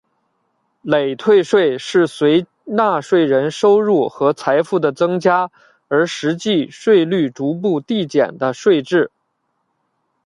[0.81, 5.51] 累退税是随纳税人收入和财富的增加
[5.89, 9.11] 而实际税率逐步递减的税制。